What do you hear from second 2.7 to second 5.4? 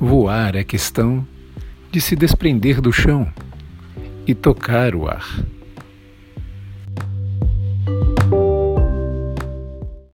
do chão e tocar o ar.